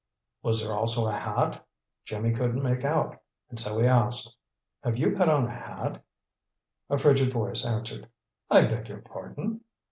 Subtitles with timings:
[0.41, 1.63] Was there also a hat?
[2.05, 4.35] Jimmy couldn't make out, and so he asked.
[4.83, 6.03] "Have you got on a hat?"
[6.89, 8.09] A frigid voice answered,
[8.49, 9.61] "I beg your pardon!"